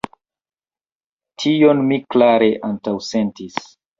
[1.43, 3.63] Tion mi klare antaŭsentis.